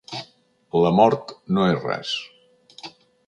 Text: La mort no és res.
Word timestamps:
La 0.83 0.91
mort 0.99 1.35
no 1.57 1.67
és 1.73 1.85
res. 1.85 2.15